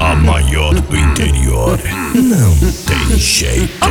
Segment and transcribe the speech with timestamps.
[0.00, 1.78] A maior do interior
[2.14, 3.86] não tem jeito.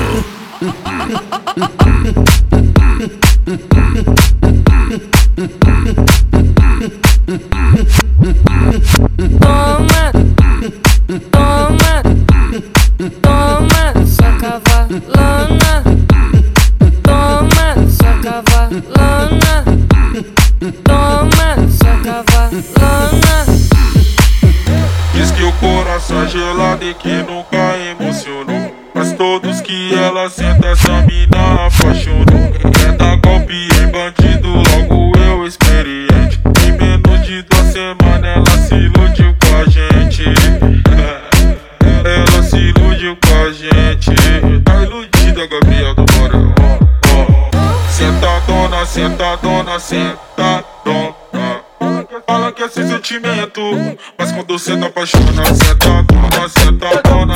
[54.97, 57.35] apaixona, cê tá toda, cê tá toda,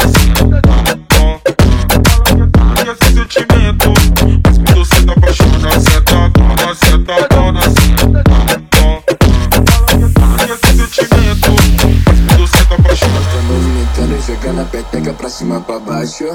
[13.43, 16.25] movimentando, jogando a peteca cima baixo.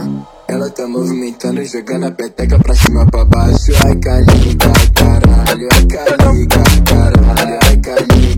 [0.46, 3.72] Ela tá movimentando, jogando a peteca pra cima pra baixo.
[3.84, 8.35] Ai, caliga, caralho, ai, caliga, caralho, ai, caliga.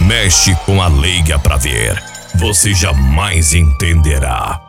[0.00, 2.02] Mexe com a leiga pra ver.
[2.36, 4.60] Você jamais entenderá.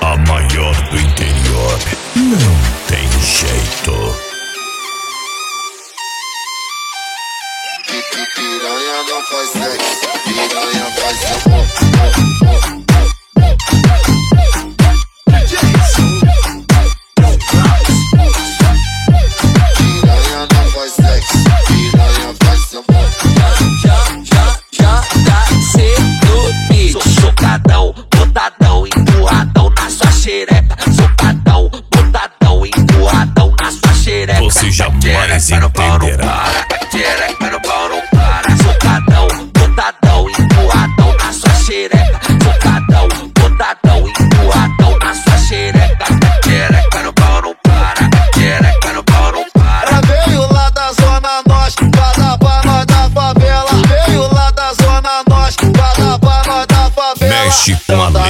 [0.00, 1.78] A maior do interior
[2.16, 2.56] não
[2.88, 3.92] tem jeito.
[8.34, 11.81] Piranha não faz sexo, piranha faz amor.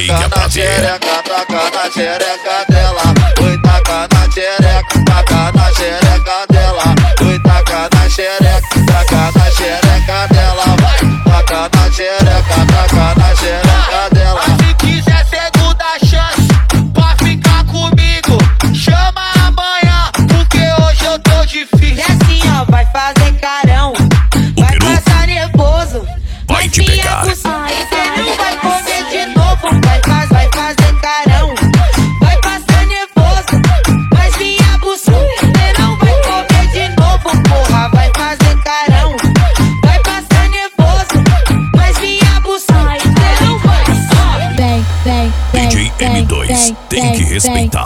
[0.07, 1.02] Incapacidad.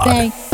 [0.06, 0.45] Thanks.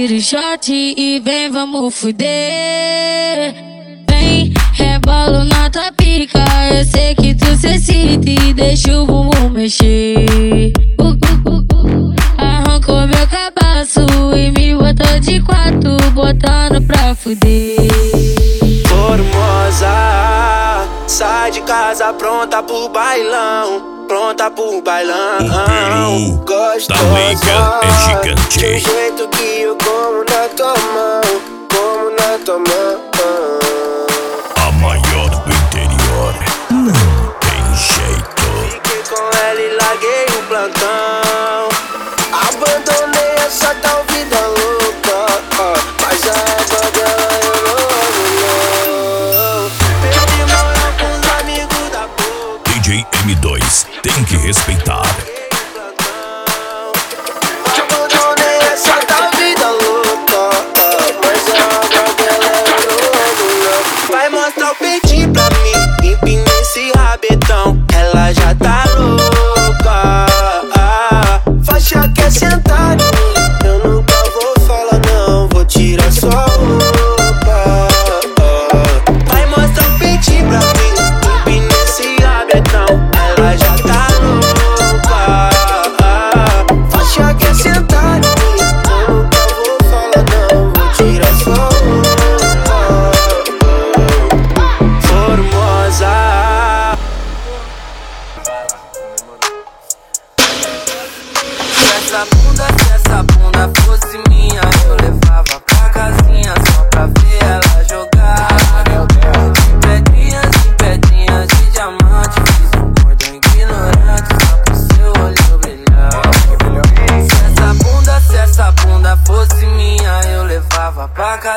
[0.00, 3.54] Tira o shot e vem, vamos fuder.
[4.08, 6.42] Vem, rebolo na tua pica,
[6.72, 10.72] eu sei que tu se excita e deixa o bumbum mexer.
[10.98, 12.14] Uh, uh, uh, uh.
[12.38, 14.00] Arrancou meu cabaço
[14.34, 17.79] e me botou de quatro, botando pra fuder.
[21.20, 25.36] Sai de casa pronta pro bailão, pronta pro bailão.
[25.36, 28.64] O peru Gostosa, da é gigante.
[28.64, 31.20] Um jeito que eu como na tua mão,
[31.68, 32.99] como na tua mão.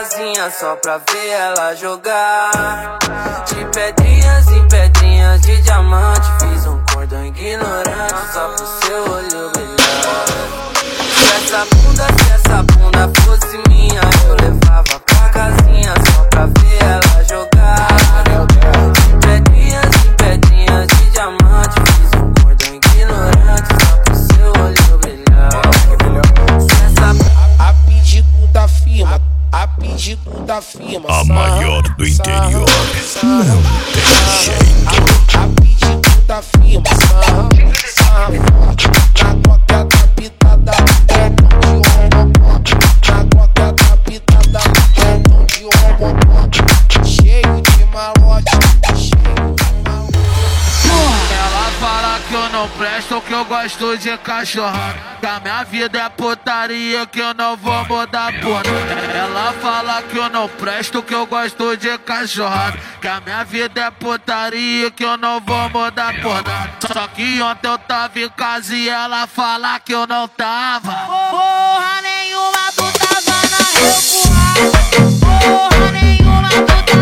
[0.03, 2.99] Casinha só pra ver ela jogar.
[3.47, 10.25] De pedrinhas em pedrinhas de diamante, fiz um cordão ignorante só pro seu olho brilhar.
[11.15, 16.72] Se essa bunda, se essa bunda fosse minha, eu levava pra casinha só pra ver
[30.53, 31.09] da firma.
[31.09, 32.69] A maior do interior.
[33.23, 34.03] Não tem
[34.43, 34.93] jeito.
[35.33, 36.83] A da firma.
[36.95, 37.49] sarra,
[37.87, 38.29] sarra,
[39.23, 39.42] Na
[52.63, 54.97] não presto, que eu gosto de cachorrada.
[55.19, 59.01] Que a minha vida é putaria, que eu não vou mudar por nada.
[59.13, 62.79] Ela fala que eu não presto, que eu gosto de cachorrada.
[63.01, 66.71] Que a minha vida é putaria, que eu não vou mudar por nada.
[66.87, 70.91] Só que ontem eu tava em casa e ela fala que eu não tava.
[70.91, 75.09] Porra nenhuma, tu tava na revoada.
[75.19, 76.92] Porra nenhuma, tu tava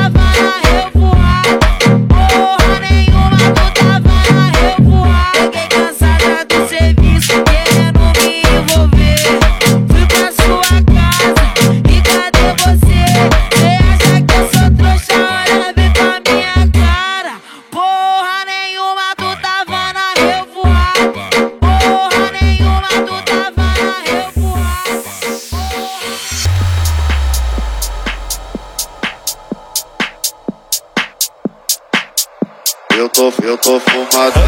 [33.21, 34.43] tô, eu tô fumadão,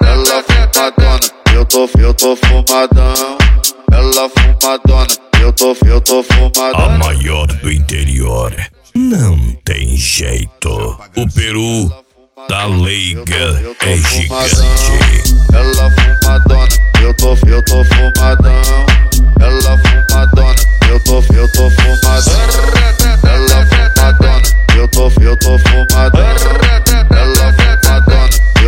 [0.00, 1.20] ela fumadona.
[1.52, 3.38] Eu tô, eu tô fumadão,
[3.90, 5.06] ela fumadona.
[5.40, 6.98] Eu tô, eu tô A fumadão.
[6.98, 8.54] maior do interior.
[8.94, 10.98] Não tem jeito.
[11.16, 11.92] O peru
[12.48, 13.34] da Leica
[13.80, 14.60] é gigante.
[15.52, 16.68] Ela fumadona,
[17.02, 18.86] eu tô, eu tô fumadão.
[19.40, 20.54] Ela fumadona,
[20.88, 22.40] eu tô, eu tô fumadão.
[23.24, 24.42] Ela fumadona,
[24.76, 26.89] eu tô, eu tô fumadão.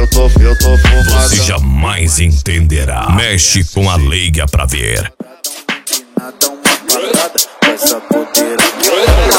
[0.03, 1.29] Eu tô, eu tô fumadão.
[1.29, 3.09] Você jamais entenderá.
[3.13, 5.13] Mexe com a Leica pra ver.
[6.19, 9.32] Dá uma parada com essa podeira.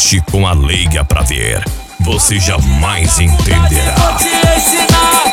[0.00, 1.62] mexe com a leiga pra ver,
[2.00, 3.94] você jamais entenderá.
[3.98, 5.29] Eu vou te ensinar.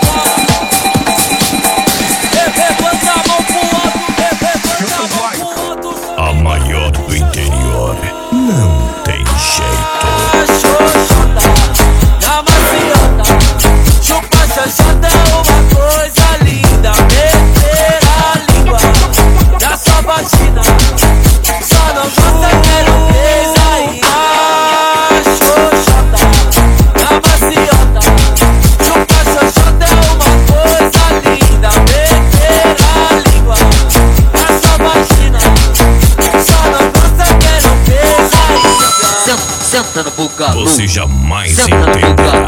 [40.38, 42.48] Você jamais Senta entenderá.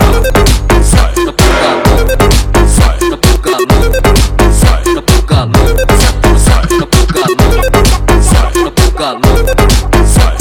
[0.84, 1.58] Sai da boca.
[2.68, 3.58] Sai da boca.
[4.54, 5.50] Sai da boca.
[6.44, 6.86] Sai da boca.
[6.86, 7.26] Sai da boca.
[8.22, 9.06] Sai da boca.
[10.06, 10.38] Sai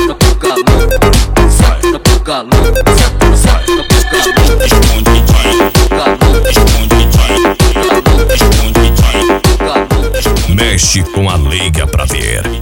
[1.91, 2.45] da boca.
[3.37, 4.17] Sai da boca.
[4.67, 6.13] Esconde, vai.
[6.51, 7.33] Esconde, vai.
[8.35, 8.87] Esconde,
[9.65, 10.55] vai.
[10.55, 12.58] Mexe com a liga pra ver.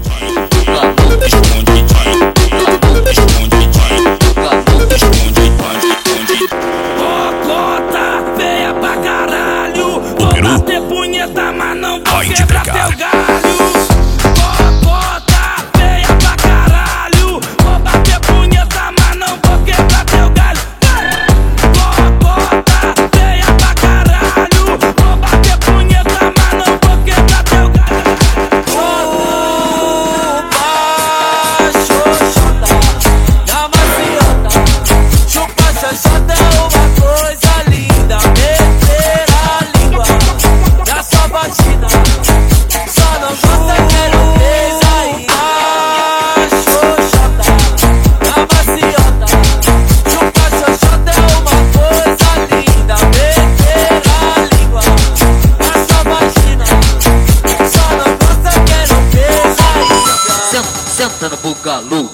[61.67, 62.09] galo,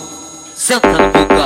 [0.57, 1.42] senta no meu galo.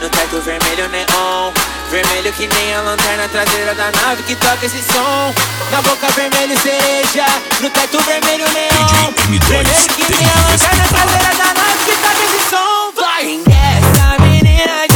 [0.00, 1.52] No teto tá vermelho neon.
[1.90, 5.34] Vermelho que nem a lanterna traseira da nave que toca esse som.
[5.70, 7.26] Na boca vermelho cereja
[7.60, 9.12] No teto vermelho neon.
[9.46, 12.92] Vermelho que nem a lanterna traseira da nave que toca esse som.
[12.98, 13.40] Vai,
[13.76, 14.89] essa menina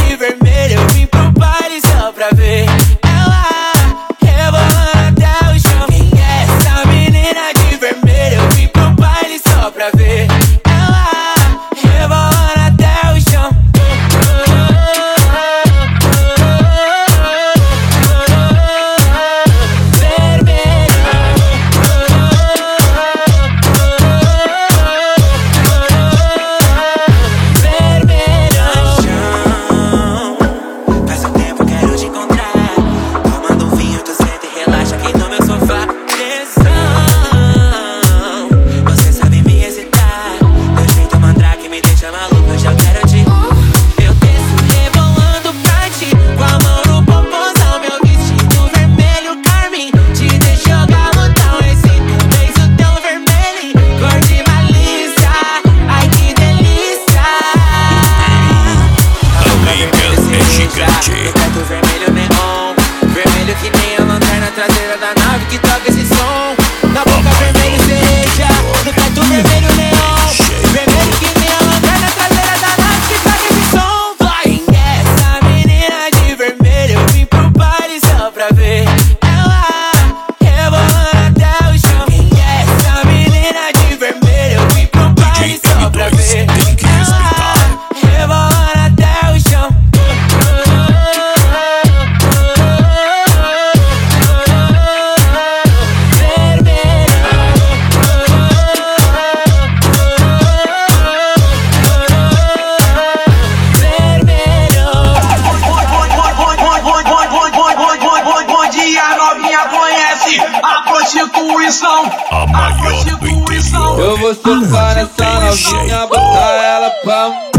[115.05, 117.54] essa novinha, botar ela pra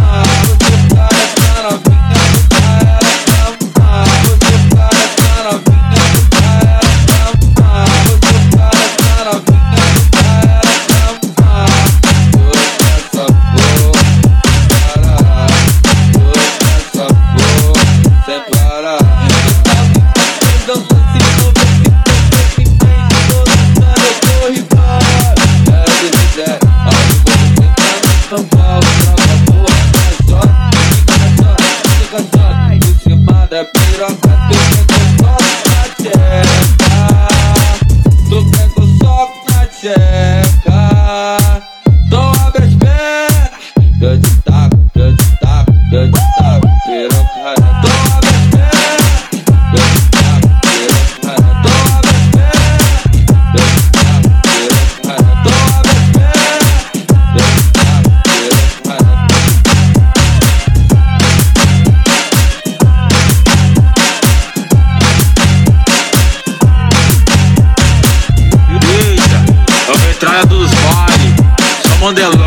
[72.05, 72.44] só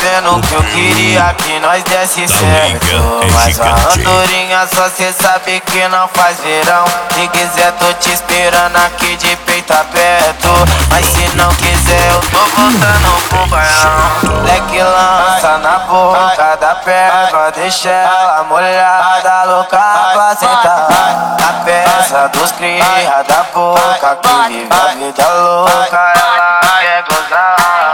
[0.00, 2.86] vendo que eu queria que nós desse certo.
[2.86, 6.84] é Mas a andorinha só cê sabe que não faz verão.
[7.14, 10.48] Se quiser tô te esperando aqui de peito aberto.
[10.90, 14.44] Mas se não quiser eu tô voltando pro bailão.
[14.44, 21.36] Leque lança na boca da perna Deixa ela molhada, louca pra sentar.
[21.38, 27.89] Na peça dos cria da boca Que vive a vida louca, ela quer gozar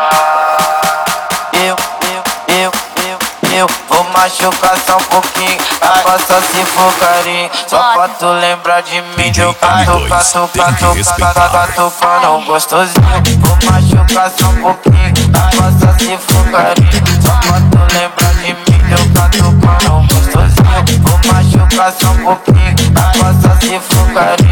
[4.16, 9.30] machucar só um pouquinho Agora só se for carinho Só pra tu lembrar de mim
[9.32, 13.04] Deu cato, cato, cato, cato, catucando gostosinho.
[13.40, 18.54] Vou machucar só um pouquinho Agora só se for carinho Só pra tu lembrar de
[18.54, 21.02] mim Deu catucando gostosinho.
[21.02, 24.45] Vou machucar só um pouquinho Agora só se for carinho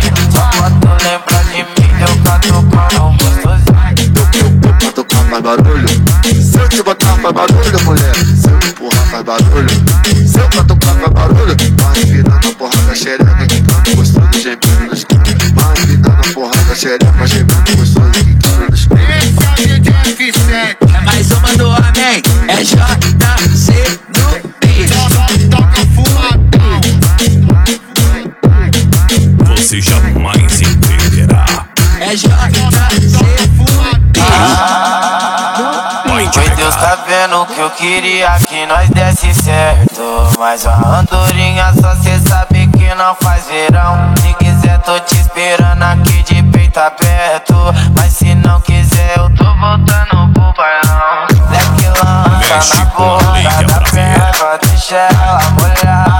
[37.76, 44.14] queria que nós desse certo Mas a andorinha só cê sabe que não faz verão.
[44.16, 47.54] Se quiser tô te esperando aqui de peito aberto
[47.96, 51.26] Mas se não quiser eu tô voltando pro bailão.
[51.50, 53.24] Leque lança na boca
[53.66, 56.13] da perna Deixa ela molhada,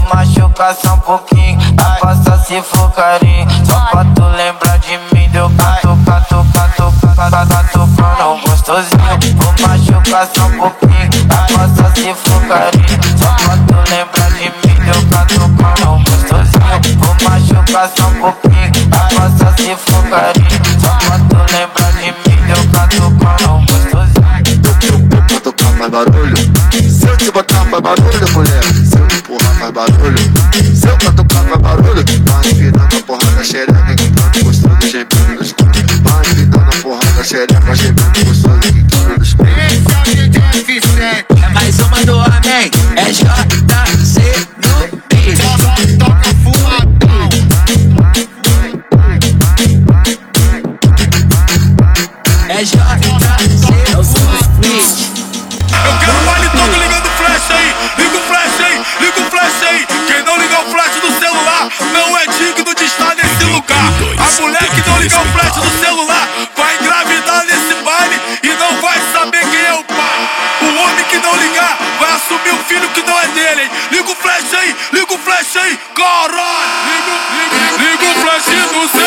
[0.00, 3.46] vou machucar só um pouquinho Aposta se for carinho.
[3.64, 9.36] Só pra tu lembrar de mim Deu cato, cato, cato, cato, cato, cato, gostosinho.
[9.36, 11.10] Vou machucar só um pouquinho.
[11.30, 13.18] Aposta se for carinho.
[13.18, 16.98] Só pra tu lembrar de mim Deu cato, cato, gostosinho.
[16.98, 18.70] Vou machucar só um pouquinho.
[18.92, 20.39] Aposta se for carinho
[29.80, 30.18] barulho
[30.74, 33.44] Se eu tocar faz barulho Vai virando a porra da
[73.60, 73.70] hein?
[73.90, 76.70] Liga o flash aí, liga o flash aí, caralho.
[76.86, 78.99] Liga, liga, liga o flash do celular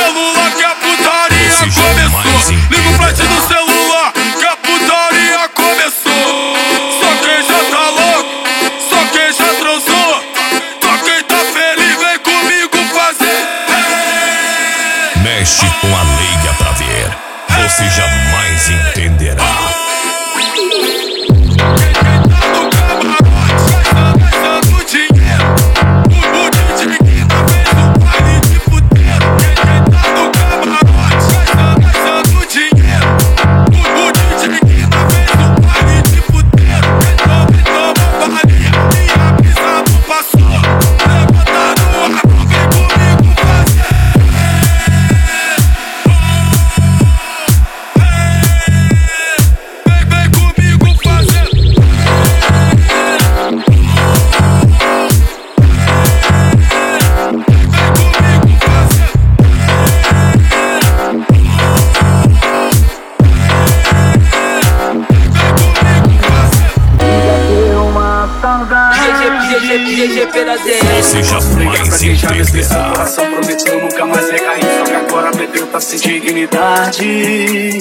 [71.14, 72.90] Você jamais entenderá.
[72.92, 77.06] coração prometeu nunca mais recair Só que agora bebeu tá sem dignidade.
[77.06, 77.80] E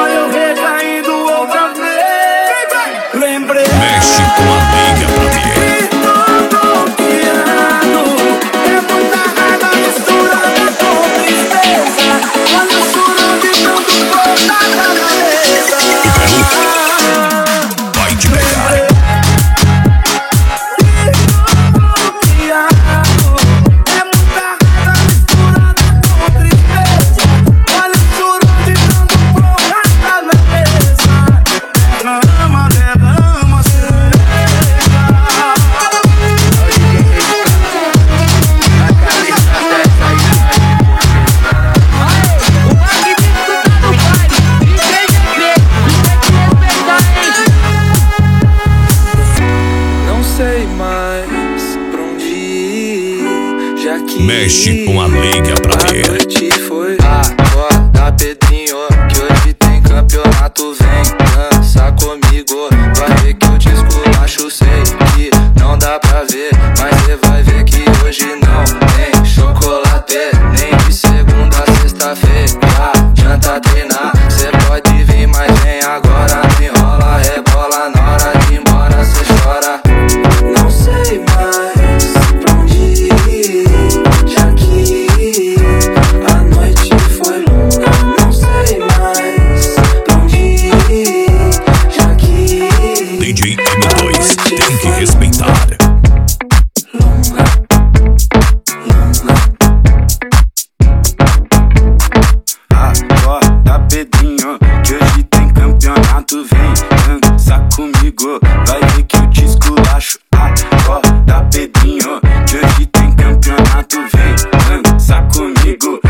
[106.32, 110.18] campeonato Vem dança comigo, vai ver que eu te esculacho.
[110.32, 113.98] Acorda Pedrinho, que hoje tem campeonato.
[114.14, 116.00] Vem dança comigo,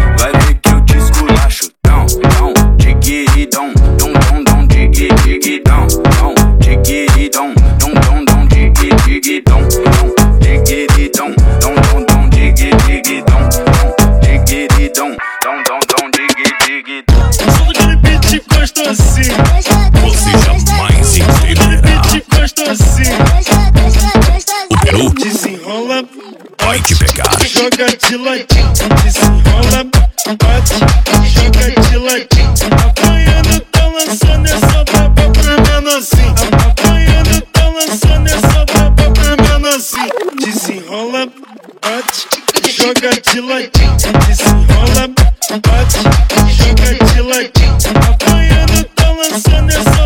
[28.09, 28.73] de ladinho.
[29.03, 29.85] Desenrola,
[30.38, 30.75] bate,
[31.29, 32.53] joga de ladinho.
[32.85, 36.35] Apanhando, tá lançando essa braba pra menorzinho.
[36.71, 40.11] Apanhando, tá lançando essa braba pra menorzinho.
[40.41, 41.27] Desenrola,
[41.83, 42.27] bate,
[42.77, 43.97] joga de ladinho.
[44.27, 45.09] Desenrola,
[45.67, 45.99] bate,
[46.55, 47.77] joga de ladinho.
[48.09, 50.02] Apanhando, tá lançando essa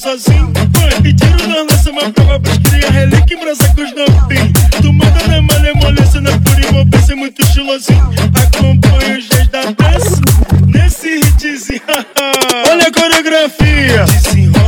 [0.00, 0.50] sozinho.
[0.70, 4.52] Vai, e tiro na lança uma prova pros cria relíquia em brasa com os novinhos.
[4.80, 8.10] Tu manda na malemolência, na pura envolvência, muito estilosinho.
[8.34, 10.20] Acompanha os dias da dança
[10.66, 11.82] nesse hitzinho.
[12.70, 14.04] Olha a coreografia.
[14.04, 14.59] Desenrola,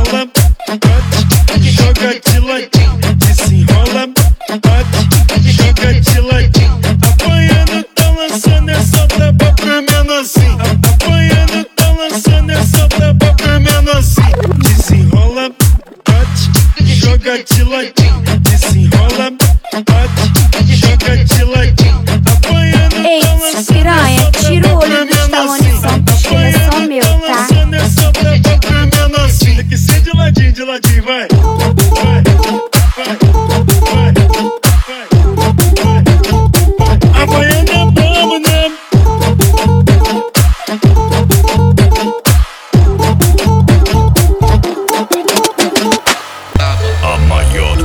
[17.23, 18.39] joga de ladinho.
[18.41, 19.31] Desenrola,
[19.71, 20.72] bate,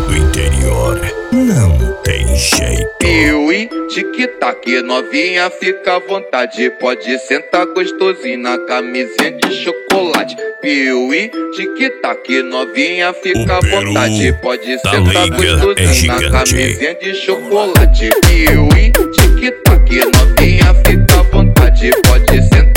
[0.09, 1.01] do interior.
[1.31, 2.88] Não tem jeito.
[2.99, 6.71] Piuí, tic-tac, novinha, fica à vontade.
[6.81, 10.37] Pode sentar gostosinho na camisinha de chocolate.
[10.62, 14.33] Piuí, tic-tac, novinha, fica à vontade.
[14.40, 16.31] Pode da sentar é gostosinho na gigante.
[16.31, 18.11] camisinha de chocolate.
[18.27, 21.90] Piuí, tic-tac, novinha, fica à vontade.
[22.07, 22.68] Pode sentar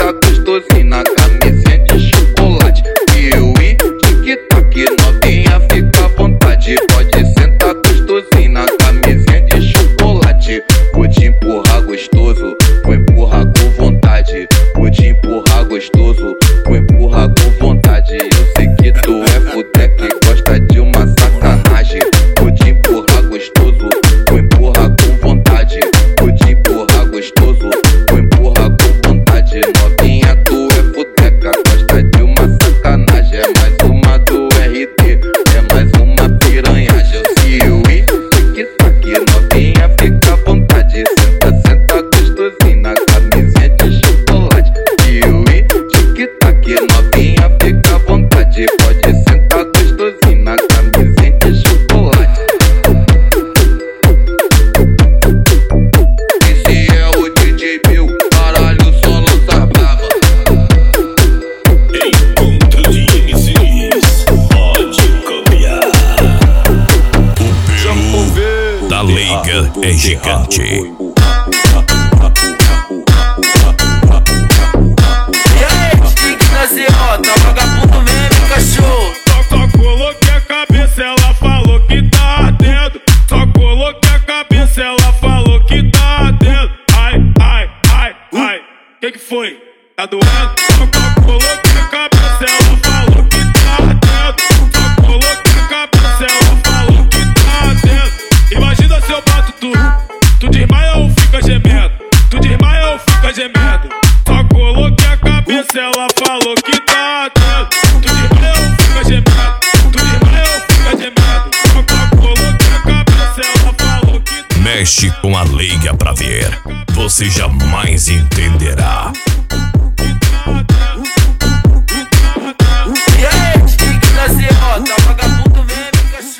[114.82, 116.60] preste com a leiga pra ver.
[116.94, 119.14] Você jamais entenderá.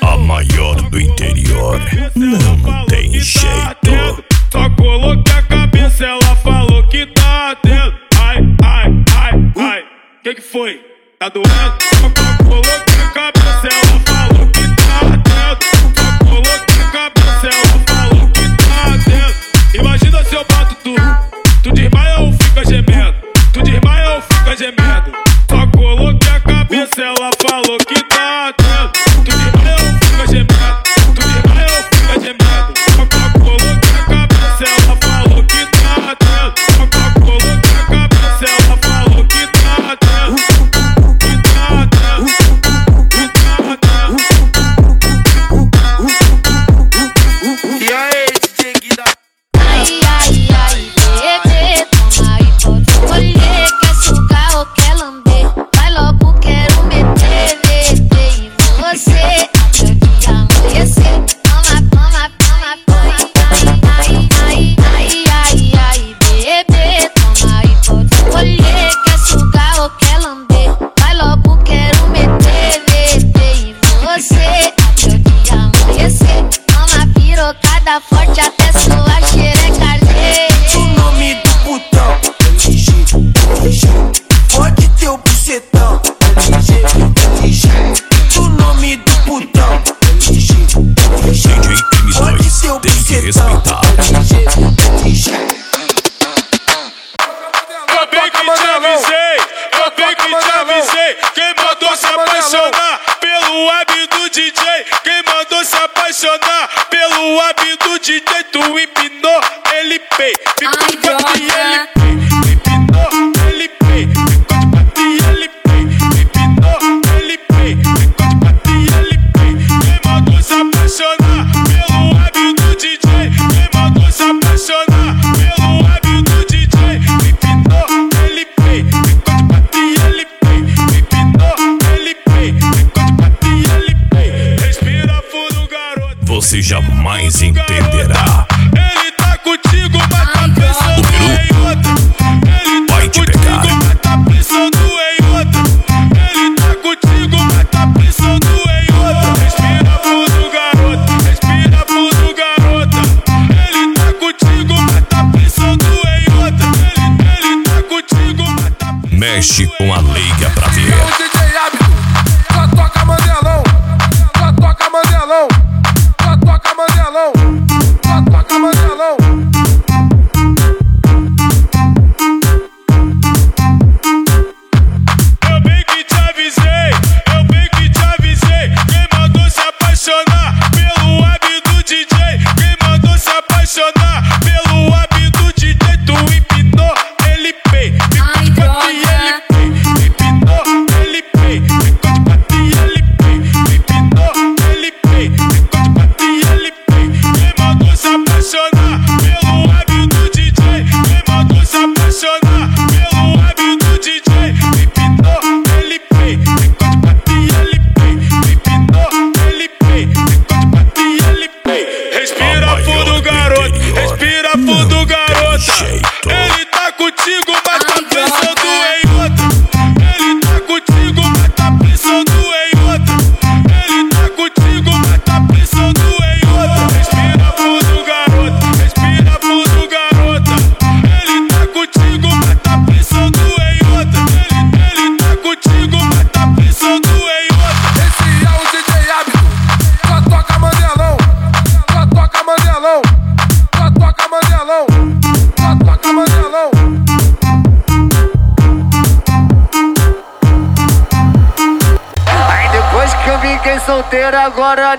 [0.00, 1.80] A maior do interior
[2.16, 4.24] não tem jeito.
[4.50, 7.96] Só coloca a cabeça, ela falou que tá dentro.
[8.18, 9.84] Ai, ai, ai, ai.
[10.24, 10.80] Que que foi?
[11.16, 12.61] Tá doendo?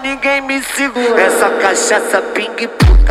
[0.04, 1.20] ninguém me segura.
[1.20, 3.03] Essa cachaça ping pong.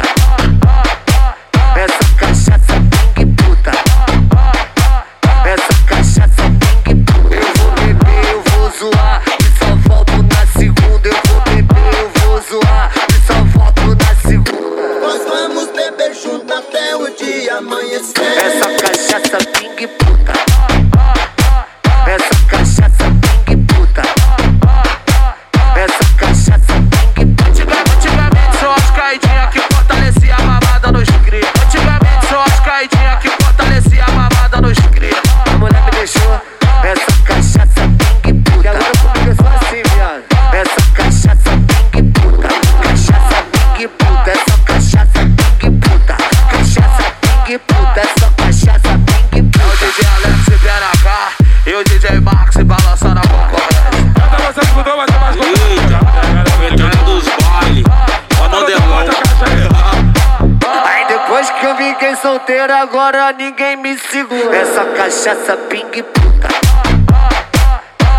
[62.50, 64.56] agora ninguém me segura.
[64.56, 66.48] Essa cachaça ping puta.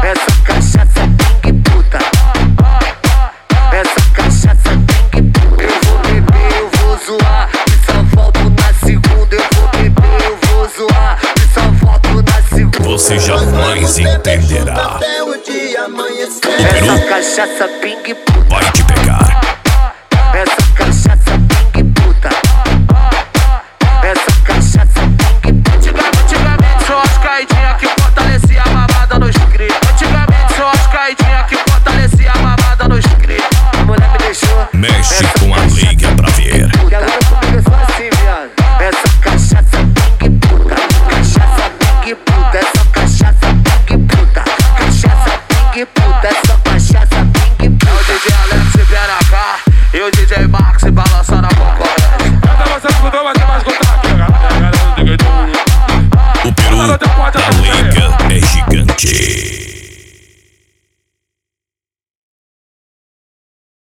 [0.01, 1.01] Essa cachaça
[1.41, 1.97] ping puta.
[3.71, 4.69] Essa cachaça
[5.11, 5.63] ping puta.
[5.63, 7.49] Eu vou beber, eu vou zoar.
[7.67, 9.35] E só volto na segunda.
[9.35, 11.19] Eu vou beber, eu vou zoar.
[11.35, 12.89] E só volto na segunda.
[12.89, 14.99] Você jamais entenderá.
[15.01, 15.23] É
[16.77, 18.45] Essa cachaça ping puta.
[18.49, 18.83] Vai te